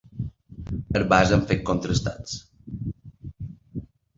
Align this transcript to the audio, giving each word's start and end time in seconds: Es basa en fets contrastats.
Es 0.99 1.05
basa 1.11 1.35
en 1.37 1.45
fets 1.53 1.63
contrastats. 1.71 2.41